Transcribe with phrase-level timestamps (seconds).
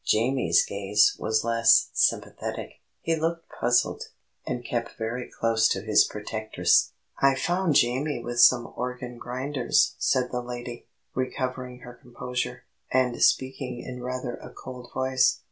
[0.03, 4.05] Jamie's gaze was less sympathetic; he looked puzzled,
[4.47, 6.93] and kept very close to his protectress.
[7.21, 13.79] "I found Jamie with some organ grinders," said the lady, recovering her composure, and speaking
[13.81, 15.39] in rather a cold voice.